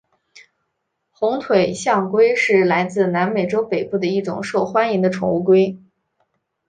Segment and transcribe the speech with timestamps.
[1.11, 5.77] 红腿象龟是来自南美洲北部的一种受欢迎的宠物龟。